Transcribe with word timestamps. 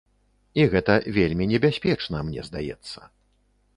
І 0.61 0.63
гэта 0.71 0.95
вельмі 1.19 1.47
небяспечна, 1.53 2.25
мне 2.31 2.41
здаецца. 2.49 2.99